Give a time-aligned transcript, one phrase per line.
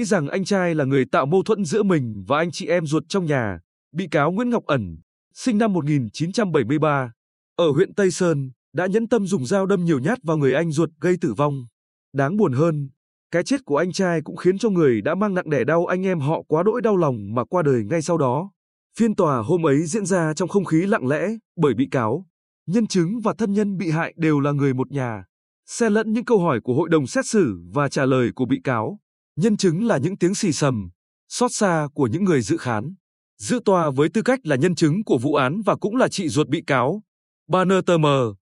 [0.00, 2.86] nghĩ rằng anh trai là người tạo mâu thuẫn giữa mình và anh chị em
[2.86, 3.60] ruột trong nhà.
[3.92, 4.96] Bị cáo Nguyễn Ngọc Ẩn,
[5.34, 7.12] sinh năm 1973,
[7.56, 10.72] ở huyện Tây Sơn, đã nhẫn tâm dùng dao đâm nhiều nhát vào người anh
[10.72, 11.66] ruột gây tử vong.
[12.12, 12.90] Đáng buồn hơn,
[13.30, 16.06] cái chết của anh trai cũng khiến cho người đã mang nặng đẻ đau anh
[16.06, 18.50] em họ quá đỗi đau lòng mà qua đời ngay sau đó.
[18.98, 22.26] Phiên tòa hôm ấy diễn ra trong không khí lặng lẽ bởi bị cáo,
[22.66, 25.24] nhân chứng và thân nhân bị hại đều là người một nhà.
[25.66, 28.60] Xen lẫn những câu hỏi của hội đồng xét xử và trả lời của bị
[28.64, 28.98] cáo,
[29.36, 30.90] nhân chứng là những tiếng xì sầm,
[31.28, 32.94] xót xa của những người dự khán.
[33.38, 36.28] Dự tòa với tư cách là nhân chứng của vụ án và cũng là chị
[36.28, 37.02] ruột bị cáo.
[37.48, 38.06] Bà NTM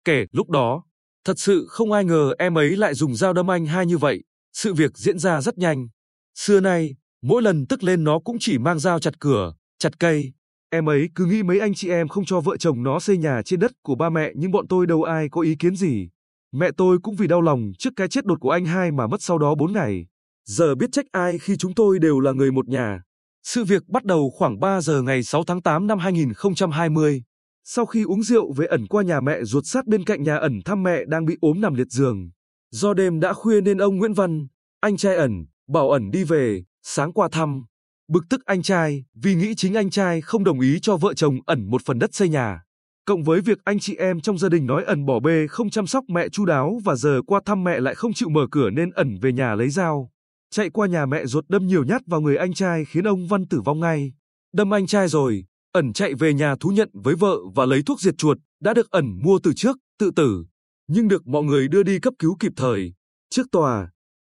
[0.06, 0.84] kể lúc đó,
[1.26, 4.24] thật sự không ai ngờ em ấy lại dùng dao đâm anh hai như vậy.
[4.54, 5.88] Sự việc diễn ra rất nhanh.
[6.36, 10.34] Xưa nay, mỗi lần tức lên nó cũng chỉ mang dao chặt cửa, chặt cây.
[10.70, 13.42] Em ấy cứ nghĩ mấy anh chị em không cho vợ chồng nó xây nhà
[13.46, 16.10] trên đất của ba mẹ nhưng bọn tôi đâu ai có ý kiến gì.
[16.52, 19.22] Mẹ tôi cũng vì đau lòng trước cái chết đột của anh hai mà mất
[19.22, 20.06] sau đó 4 ngày.
[20.46, 23.02] Giờ biết trách ai khi chúng tôi đều là người một nhà.
[23.44, 27.24] Sự việc bắt đầu khoảng 3 giờ ngày 6 tháng 8 năm 2020.
[27.64, 30.60] Sau khi uống rượu với ẩn qua nhà mẹ ruột sát bên cạnh nhà ẩn
[30.66, 32.30] thăm mẹ đang bị ốm nằm liệt giường.
[32.72, 34.48] Do đêm đã khuya nên ông Nguyễn Văn,
[34.80, 37.64] anh trai ẩn, bảo ẩn đi về, sáng qua thăm.
[38.08, 41.40] Bực tức anh trai vì nghĩ chính anh trai không đồng ý cho vợ chồng
[41.46, 42.62] ẩn một phần đất xây nhà.
[43.06, 45.88] Cộng với việc anh chị em trong gia đình nói ẩn bỏ bê không chăm
[45.88, 48.92] sóc mẹ chu đáo và giờ qua thăm mẹ lại không chịu mở cửa nên
[48.92, 50.12] ẩn về nhà lấy dao.
[50.52, 53.48] Chạy qua nhà mẹ ruột đâm nhiều nhát vào người anh trai khiến ông Văn
[53.48, 54.14] tử vong ngay.
[54.54, 58.02] Đâm anh trai rồi, ẩn chạy về nhà thú nhận với vợ và lấy thuốc
[58.02, 60.46] diệt chuột đã được ẩn mua từ trước, tự tử
[60.94, 62.94] nhưng được mọi người đưa đi cấp cứu kịp thời.
[63.30, 63.90] Trước tòa,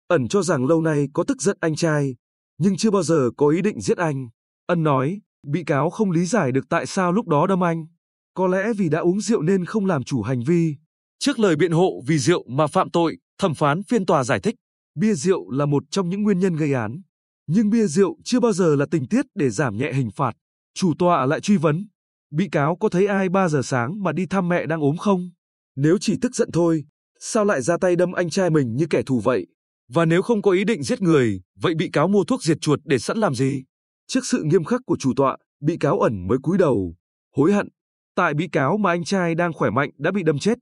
[0.08, 2.16] ẩn cho rằng lâu nay có tức giận anh trai,
[2.58, 4.28] nhưng chưa bao giờ có ý định giết anh.
[4.66, 7.86] Ân nói, bị cáo không lý giải được tại sao lúc đó đâm anh.
[8.34, 10.76] Có lẽ vì đã uống rượu nên không làm chủ hành vi.
[11.18, 14.54] Trước lời biện hộ vì rượu mà phạm tội, thẩm phán phiên tòa giải thích,
[14.98, 17.02] bia rượu là một trong những nguyên nhân gây án.
[17.46, 20.32] Nhưng bia rượu chưa bao giờ là tình tiết để giảm nhẹ hình phạt.
[20.74, 21.86] Chủ tọa lại truy vấn,
[22.30, 25.30] bị cáo có thấy ai 3 giờ sáng mà đi thăm mẹ đang ốm không?
[25.76, 26.84] Nếu chỉ tức giận thôi,
[27.20, 29.46] sao lại ra tay đâm anh trai mình như kẻ thù vậy?
[29.88, 32.80] Và nếu không có ý định giết người, vậy bị cáo mua thuốc diệt chuột
[32.84, 33.64] để sẵn làm gì?
[34.06, 36.94] Trước sự nghiêm khắc của chủ tọa, bị cáo ẩn mới cúi đầu,
[37.36, 37.68] hối hận.
[38.14, 40.58] Tại bị cáo mà anh trai đang khỏe mạnh đã bị đâm chết,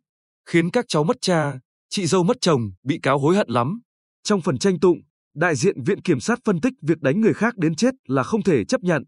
[0.49, 1.59] khiến các cháu mất cha,
[1.91, 3.81] chị dâu mất chồng, bị cáo hối hận lắm.
[4.27, 4.99] Trong phần tranh tụng,
[5.35, 8.43] đại diện viện kiểm sát phân tích việc đánh người khác đến chết là không
[8.43, 9.03] thể chấp nhận,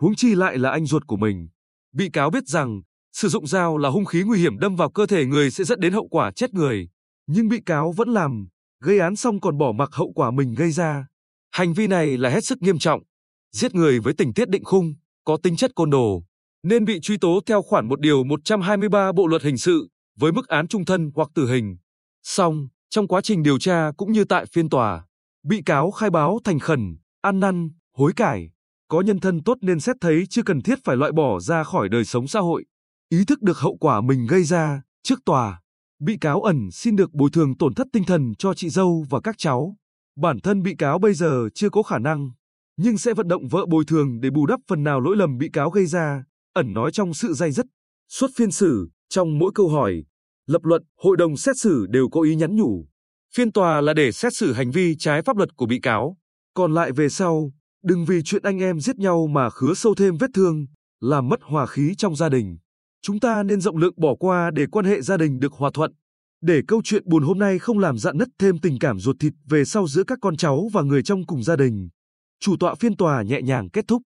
[0.00, 1.48] huống chi lại là anh ruột của mình.
[1.92, 2.80] Bị cáo biết rằng
[3.12, 5.80] Sử dụng dao là hung khí nguy hiểm đâm vào cơ thể người sẽ dẫn
[5.80, 6.88] đến hậu quả chết người.
[7.26, 8.48] Nhưng bị cáo vẫn làm,
[8.80, 11.06] gây án xong còn bỏ mặc hậu quả mình gây ra.
[11.50, 13.02] Hành vi này là hết sức nghiêm trọng.
[13.52, 14.94] Giết người với tình tiết định khung,
[15.24, 16.22] có tính chất côn đồ,
[16.62, 19.88] nên bị truy tố theo khoản một điều 123 Bộ Luật Hình sự
[20.18, 21.76] với mức án trung thân hoặc tử hình.
[22.22, 25.04] xong trong quá trình điều tra cũng như tại phiên tòa,
[25.42, 28.50] bị cáo khai báo thành khẩn, ăn năn, hối cải.
[28.88, 31.88] Có nhân thân tốt nên xét thấy chưa cần thiết phải loại bỏ ra khỏi
[31.88, 32.64] đời sống xã hội.
[33.08, 35.60] Ý thức được hậu quả mình gây ra, trước tòa,
[36.00, 39.20] bị cáo ẩn xin được bồi thường tổn thất tinh thần cho chị dâu và
[39.20, 39.76] các cháu.
[40.16, 42.30] Bản thân bị cáo bây giờ chưa có khả năng,
[42.76, 45.48] nhưng sẽ vận động vợ bồi thường để bù đắp phần nào lỗi lầm bị
[45.52, 47.66] cáo gây ra, ẩn nói trong sự dây dứt.
[48.08, 50.04] Suốt phiên xử, trong mỗi câu hỏi,
[50.50, 52.86] lập luận, hội đồng xét xử đều có ý nhắn nhủ.
[53.34, 56.16] Phiên tòa là để xét xử hành vi trái pháp luật của bị cáo.
[56.54, 57.52] Còn lại về sau,
[57.84, 60.66] đừng vì chuyện anh em giết nhau mà khứa sâu thêm vết thương,
[61.00, 62.58] làm mất hòa khí trong gia đình.
[63.02, 65.92] Chúng ta nên rộng lượng bỏ qua để quan hệ gia đình được hòa thuận.
[66.42, 69.32] Để câu chuyện buồn hôm nay không làm dạn nứt thêm tình cảm ruột thịt
[69.48, 71.88] về sau giữa các con cháu và người trong cùng gia đình.
[72.40, 74.02] Chủ tọa phiên tòa nhẹ nhàng kết thúc.